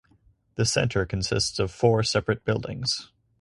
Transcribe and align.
The 0.55 0.65
centre 0.65 1.05
consists 1.05 1.59
of 1.59 1.69
four 1.69 2.01
separate 2.01 2.43
buildings. 2.43 3.11